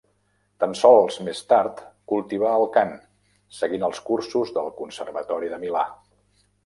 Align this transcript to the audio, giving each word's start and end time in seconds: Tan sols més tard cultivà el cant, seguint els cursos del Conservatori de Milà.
Tan 0.61 0.71
sols 0.77 1.17
més 1.27 1.41
tard 1.51 1.83
cultivà 2.13 2.53
el 2.61 2.65
cant, 2.77 2.95
seguint 3.59 3.85
els 3.89 4.01
cursos 4.09 4.53
del 4.57 4.73
Conservatori 4.81 5.51
de 5.55 5.61
Milà. 5.67 5.85